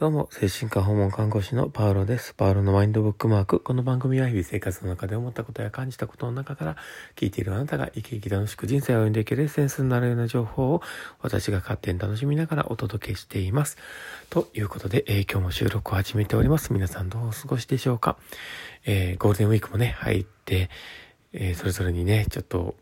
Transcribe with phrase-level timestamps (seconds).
[0.00, 2.32] どうも、精神科訪問看護師のパウロです。
[2.32, 3.60] パウロのマインドブックマーク。
[3.60, 6.76] この番組は日々生活の中で思ったことや感じたことの中から
[7.16, 10.80] 聞いているあなたが生き生き楽しく人生を歩んでいけるセンスになるような情報を
[11.20, 13.76] 私が勝手に楽しみながらお届けしています。
[14.30, 16.72] ということで、えー、今日も収録を始めております。
[16.72, 18.16] 皆さんどうお過ごしでしょうか、
[18.86, 20.70] えー、ゴールデンウィークもね、入って、
[21.34, 22.74] えー、それぞれにね、ちょっと、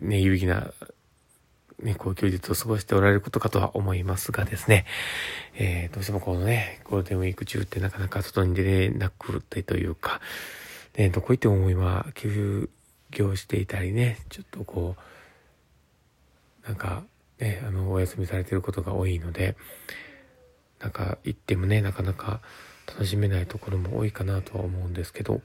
[0.00, 0.72] ね、有意義な
[1.82, 4.86] ね、こう休日を過ごしておられることかとは思いますがですね、
[5.54, 10.20] えー、どうしてもこのね、ゴールデンウィーク中ってなかなか外に出れなくてというか、
[10.96, 12.70] ね、どこ行っても今、休
[13.10, 14.96] 業していたりね、ちょっとこ
[16.64, 17.02] う、なんか、
[17.38, 19.56] ね、あの、お休みされてることが多いので、
[20.80, 22.40] なんか行ってもね、なかなか
[22.86, 25.40] 楽しめないところも多いかなとは思うんですけど、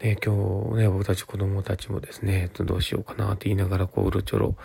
[0.00, 0.34] ね、今
[0.72, 4.56] 日ね、僕たち子供たちもですね、どうしようかなって言いながらこう、うろちょろ、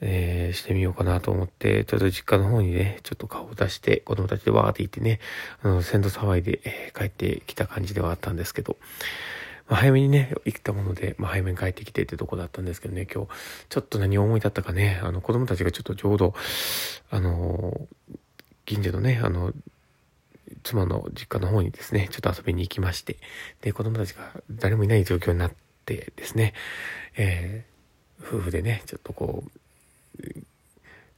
[0.00, 5.20] えー、してみようかなと思って、ちょっと実家の方にね、ちょっと顔を出して、子供たちでわーって行ってね、
[5.62, 8.76] あの、先祖騒いで、えー、帰ってきた感じではあったんですけど、
[9.68, 13.30] まあ、早めにね、行ったもので、まあ、早めに帰ってきてってとこだったんですけどね、今日、
[13.68, 16.34] ちょっと何を思い立ったかね、あの、子供たちがちょっとちょうど、
[17.10, 17.88] あの
[18.66, 19.52] 近所のね、あの、
[20.62, 23.16] 妻の実家の方にですね、ちょっと遊びに行きまして、
[23.60, 25.52] で、子供たちが誰もいない状況になっ
[25.84, 26.54] てですね、
[27.16, 29.59] えー、夫婦でね、ちょっとこう、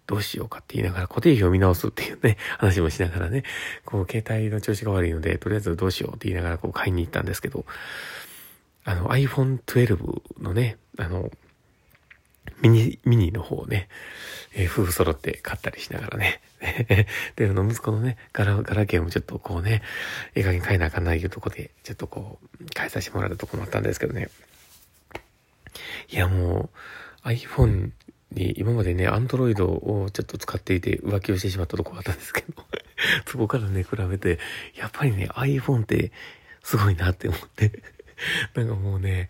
[0.06, 3.44] どうしようかって言いながら固定費を見直すっていうね、話もしながらね、
[3.84, 7.64] こう携帯の調子が悪いので、とりあえずどうしようって言いながらこう買いに行ったんですけど、
[8.84, 11.30] あの iPhone 12のね、あの、
[12.60, 13.88] ミニ、ミニの方をね、
[14.54, 16.40] えー、夫婦揃って買ったりしながらね。
[17.36, 19.82] で、あの、息子のね、ガラ、ガラケーもちょっとこうね、
[20.34, 24.28] ええ加減買えなあかんないいうとこで、ちょっとこう、買いさせてもらうとこもあったんですけどね。
[26.10, 26.78] いや、もう、
[27.24, 27.90] iPhone
[28.30, 32.64] に今までね、アンドロイドをちょっと使っていて浮気をしてしまったとこがあったんですけど
[33.26, 34.38] そこからね、比べて、
[34.76, 36.12] やっぱりね、iPhone って
[36.62, 37.82] すごいなって思って。
[38.54, 39.28] なんかもうね、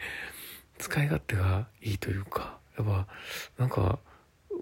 [0.78, 3.06] 使い勝手がいいというか、やっぱ、
[3.58, 3.98] なんか、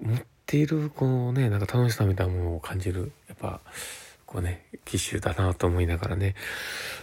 [0.02, 3.60] 持っているこのね、なんか楽しさみたいなものを感じる、やっぱ、
[4.26, 6.34] こうね、機種だなと思いながらね、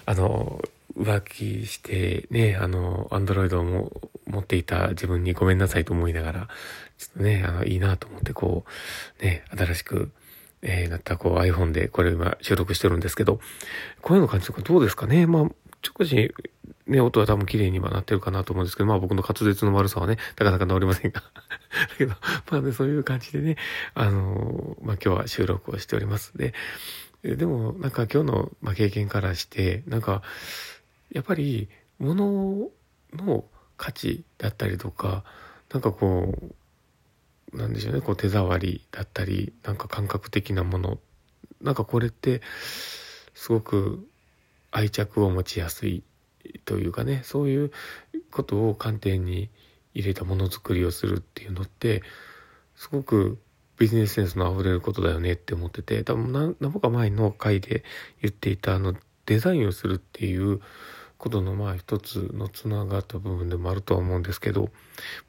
[0.06, 0.62] あの、
[0.98, 3.92] 浮気してね、あの、アンドロイドも
[4.26, 6.48] 持っていた自分にごめんなさいと思いながら、
[6.98, 8.66] ちょっとね、あの、いいなと思ってこ
[9.20, 10.12] う、ね、新しく、
[10.64, 13.40] えー、なったこう iPhone でこれ今収録してるんですけど、
[14.02, 15.28] 声の感じとかどうですかね？
[15.28, 15.50] まあ、
[15.98, 16.34] 少し、
[16.88, 21.22] ね、音は多分綺麗にはなってるかなと思うんですけど、まあ僕の滑舌の悪さはね、なかなか治りませんが。
[21.90, 22.16] だけど、
[22.50, 23.58] まあね、そういう感じでね、
[23.94, 26.36] あのー、まあ今日は収録をしております。
[26.36, 26.54] で、
[27.24, 30.22] でもなんか今日の、ま、経験からして、なんか、
[31.12, 31.70] やっぱり
[32.00, 32.70] 物
[33.14, 33.46] の
[33.78, 35.24] 価値だったりとか
[35.72, 36.34] なんかこ
[37.54, 41.00] うなんでしょうねこう手触りだったりなんか感覚的なもの
[41.62, 42.42] なんかこれって
[43.34, 44.08] すごく
[44.72, 46.04] 愛着を持ちやすい
[46.66, 47.72] というかねそういう
[48.32, 49.50] ことを観点に
[49.94, 52.04] 入れたものづくりをするっていうのって
[52.76, 53.40] すごく
[53.78, 57.84] ビジネスセンスのあふれることだよねって思ってて多分何歩か前の回で
[58.22, 58.96] 言っていたあの
[59.28, 60.60] デザインをするっていう
[61.18, 64.70] ことのまあ一つのつながった部分でもあるとは思うんですけど、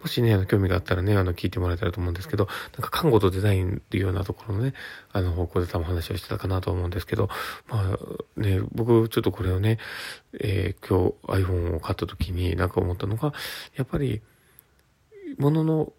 [0.02, 4.74] もしね、あの興味があったらね、あの聞いてもらえたらと思うんですけど、なんか看護とデザインっていうようなところのね、
[5.12, 7.28] あの方向で多分話をしてたかなと思うんですけど、
[7.68, 9.78] まあね、僕ちょっとこれをね、
[10.38, 13.32] えー、今日 iPhone を買った時になんか思ったのが、
[13.76, 14.20] やっぱり、
[15.38, 15.92] 物の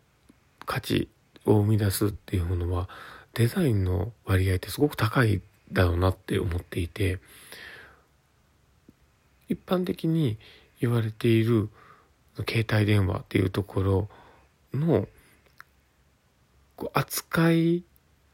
[0.66, 1.08] 価値
[1.46, 2.90] を生み出すっていうものは、
[3.34, 7.20] デザインの割合ってすごく高いだろうなって思っていて、
[9.50, 10.38] 一般的に
[10.80, 11.70] 言われている
[12.48, 14.10] 携帯電話っていうところ
[14.74, 15.08] の
[16.94, 17.84] 扱い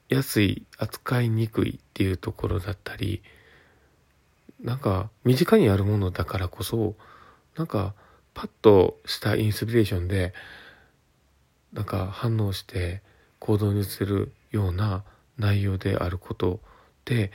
[0.10, 3.24] やすい扱いにくいっていうところだったり
[4.62, 6.96] なんか身近にあるものだからこそ
[7.58, 7.94] なんか
[8.34, 10.34] パッとしたインスピレーションで
[11.74, 13.02] なんか反応して
[13.40, 15.04] 行動に移せるような
[15.38, 16.60] 内容であること
[17.06, 17.32] で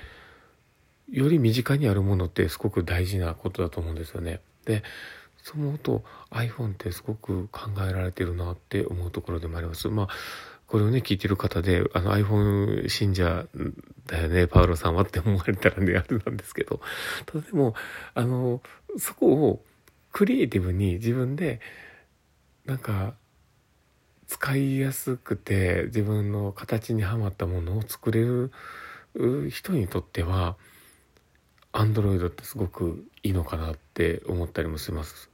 [1.10, 4.41] より身近にあるものってすごく大事なことだと思うんですよね。
[4.65, 4.83] で
[5.42, 9.89] そう思うと iPhone ってすごく考えられてるなって思うところでもあります。
[9.89, 10.09] まあ
[10.71, 13.45] これをね、聞いてる方で、あの iPhone 信者
[14.07, 16.80] だよね、パウロさんはって思われたらね、あれなんですけど、
[17.27, 17.74] ただでも、
[18.15, 18.63] あの、
[18.97, 19.65] そこを
[20.13, 21.60] クリエイティブに自分で、
[22.66, 23.15] なんか、
[24.28, 28.53] 使いやすくて自分の形にはまったものを作れる
[29.51, 30.56] 人にとっては、
[31.72, 35.31] アンドロイドってすごくいいのかなって思ったりもします。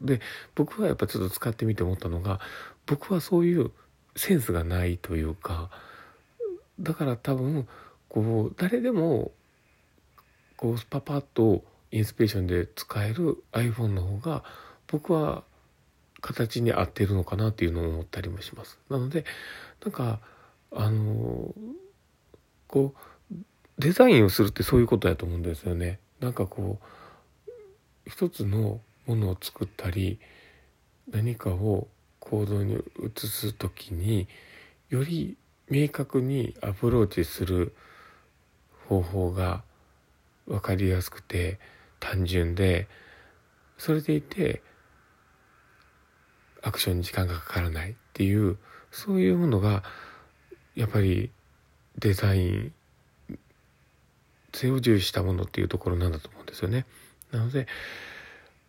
[0.00, 0.20] で
[0.54, 2.40] 僕はやっぱちょっと使ってみて思ったのが
[2.86, 3.70] 僕はそういう
[4.16, 5.70] センスがないというか
[6.80, 7.68] だから多分
[8.08, 9.30] こう誰でも
[10.56, 14.42] こうパパッとインスピレーションで使える iPhone の方が
[14.88, 15.44] 僕は
[16.20, 18.78] 形に合ってるのかなっていうのを思ったりもします。
[18.88, 19.24] なので
[19.84, 20.20] なんか
[20.70, 21.54] あの
[22.66, 23.11] こう
[23.82, 25.98] デザインをするってそういうことやと思うんですよね。
[26.20, 27.50] なんかこう
[28.06, 30.20] 一つのものを作ったり
[31.10, 31.88] 何かを
[32.20, 34.28] 行動に移す時に
[34.88, 35.36] より
[35.68, 37.74] 明確にアプローチする
[38.88, 39.64] 方法が
[40.46, 41.58] 分かりやすくて
[41.98, 42.86] 単純で
[43.78, 44.62] それでいて
[46.62, 48.58] アクションに時間がかからないっていう
[48.92, 49.82] そういうものが
[50.76, 51.32] やっぱり
[51.98, 52.72] デザイン
[54.52, 56.86] 性を重視したものっていうところなんだと思うんですよね。
[57.30, 57.66] なので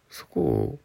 [0.09, 0.79] そこを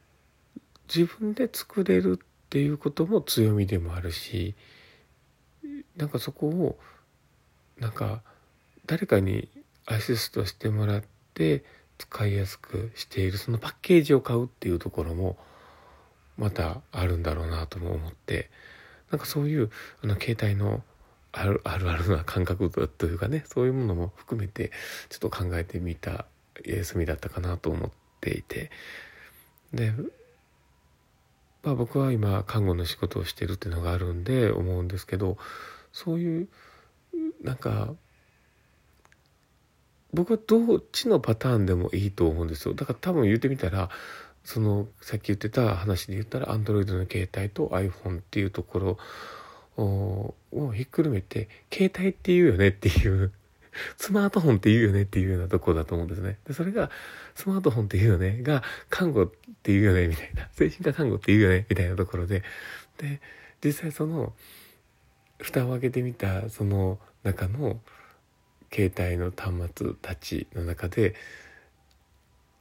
[0.93, 4.55] 自分で作れるっていうことも強みでもあるし
[5.97, 6.79] なんかそこを
[7.79, 8.23] なんか
[8.87, 9.49] 誰かに
[9.87, 11.03] アシストしてもらっ
[11.35, 11.65] て
[11.99, 15.37] 使いやすくしているそのパッケージを買うっていうところも
[16.37, 18.51] またあるんだろうなとも思って
[19.11, 19.71] なんかそういう
[20.03, 20.83] あの携帯の
[21.41, 24.71] あるあるな感覚というかねそういうものも含めて
[25.09, 26.27] ちょっと考えてみた
[26.65, 27.91] 休みだったかなと思っ
[28.21, 28.71] ていて。
[29.73, 29.93] で
[31.63, 35.37] まあ僕は今看護の仕事をしてるっていうのがあるんで思うんですけど
[35.93, 36.49] そういう
[37.43, 37.95] なんか
[40.15, 42.75] 僕はどっちのパターンでもいいと思うんですよ。
[42.75, 43.91] だから多分言ってみたら
[44.45, 48.99] そのさっき言ってた話で言ったら Android の携帯と iPhone っていうところ
[49.83, 53.33] をひっくるめて携帯っていうよねっていう
[53.97, 56.39] スマートフォンって言うよねっていうようなとこだと思うんですね。
[56.47, 56.91] で、それが、
[57.35, 59.27] スマートフォンって言うよねが、看護っ
[59.63, 62.43] て言うよねみたいな、 精神科看護って言うよねみたいなところで、
[62.99, 63.21] で、
[63.65, 64.35] 実際その、
[65.39, 67.81] 蓋を開けてみた、その中の、
[68.71, 71.15] 携帯の端末たちの中で、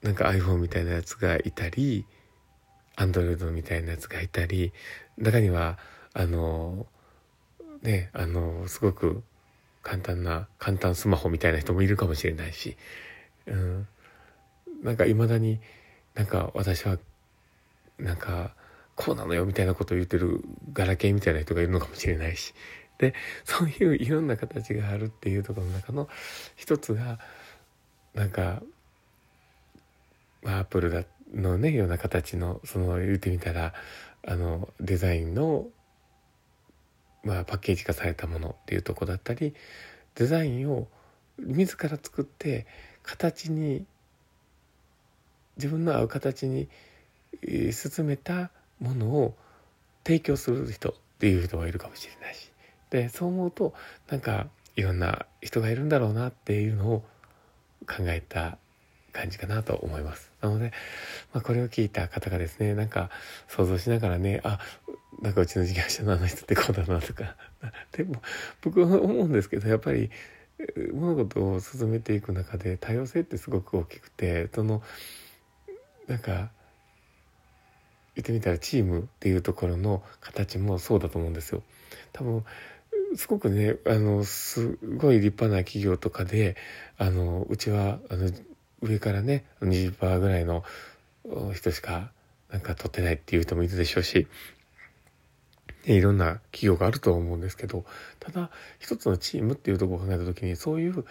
[0.01, 2.05] なんか iPhone みたいなやつがいたり、
[2.95, 4.71] Android みたいなやつがいたり、
[5.17, 5.77] 中には、
[6.13, 6.87] あの、
[7.87, 9.23] ね、あの、すごく
[9.81, 12.75] 簡単な簡単スマホみたいな人もいるかもしれないし、
[13.45, 13.87] うん、
[14.83, 15.61] なんかいまだに
[16.13, 16.97] なんか私は
[17.97, 18.51] なんか
[18.95, 20.43] こうなのよみたいなことを言ってる
[20.73, 22.53] ガラケーみたいな人がいるのかもしれないし。
[22.97, 23.13] で
[23.45, 26.09] そういういろんな形があるっていうところの中の
[26.55, 27.19] 一つが
[28.15, 28.63] なんか、
[30.41, 33.75] まあ、アップルのねような形のその言ってみたら
[34.27, 35.67] あのデザインの
[37.27, 39.53] まあ、パッケージ化されたものっていうとこだったり
[40.15, 40.87] デザインを
[41.37, 42.65] 自ら作って
[43.03, 43.85] 形に
[45.57, 46.69] 自分の合う形に
[47.71, 49.35] 進めたものを
[50.05, 52.49] 提供する人っていう人がいるかもしれないし
[52.89, 53.73] でそう思うと
[54.09, 54.47] なんか
[54.77, 57.03] いろんな人がいるんだろうなっていうのを
[57.85, 58.57] 考えた
[59.11, 60.31] 感じかなと思います。
[60.41, 60.71] なので、
[61.33, 63.09] まあ、これを聞いた方がですね、なんか
[63.47, 64.59] 想像しながらね、あ、
[65.21, 67.35] なんかうちの事業者のあの人ってこうだなとか。
[67.93, 68.21] でも、
[68.61, 70.11] 僕は思うんですけど、やっぱり、
[70.93, 74.83] 物事を進めていく中で多様性ってすごく大きくて、その、
[76.07, 76.51] なんか、
[78.15, 81.63] 言ってみたらチームっていうところの形もそうだと思うんですよ。
[82.13, 82.45] 多分、
[83.15, 86.55] すごくね、あの、すごい立派な企業とかで、
[86.97, 88.31] あの、うちは、あの、
[88.81, 90.63] 上からね、20%ぐらいの
[91.53, 92.11] 人しか
[92.51, 94.27] なんか取ってないっていう人もいるでしょうし、
[95.93, 97.85] いろんな企業があると思うんですけど、
[98.19, 101.05] ただ一つのチームっていうとこを考えた時にそういう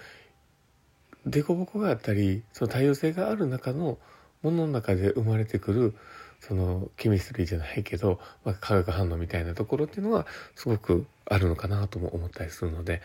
[1.24, 3.98] 凸凹があったり、その多様性がある中の
[4.42, 5.94] ものの中で生まれてくる
[6.40, 13.02] そのケミストリーじゃないけど、まあ、化学反応みたいなところっていうのはすごくあるのかなとも思ったりするので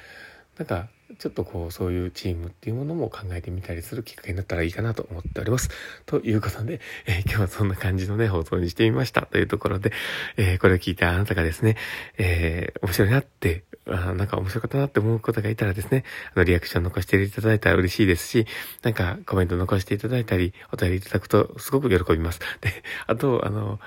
[0.57, 5.69] なんかちょっとこうそういうチームっていうものも考えてみたりするきっかけになったらいいかなと思っております。
[6.05, 9.91] ということで、えー、今日はそんな感じのね、放送にしてみましたというところで、
[10.37, 11.77] えー、これを聞いたあなたがですね、
[12.17, 16.03] えー、面白いなって、あなんか面白かったなって思う方がいたらですね、
[16.35, 18.45] あの、リアクション残していただいたら嬉しいですし、
[18.83, 22.39] なんかコメント残していただいたり、お便りいただくとすごく喜びます。
[22.61, 23.79] で、あと、あの、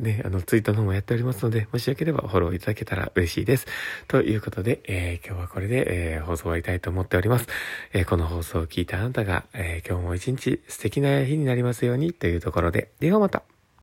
[0.00, 3.66] ね、あの、ツイートの方もやっておりますので、もしよければフォローいただけたら嬉しいです。
[4.08, 7.46] ということで、えー、今日はこれで、えー、放送終わりたいと思っております。
[7.92, 13.42] えー、この放送を聞いたあなたが、え今日も一日素敵な日になりますようにというところで、ではまた。